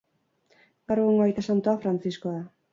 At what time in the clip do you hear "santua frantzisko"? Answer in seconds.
1.51-2.37